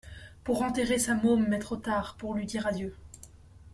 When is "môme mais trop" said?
1.13-1.75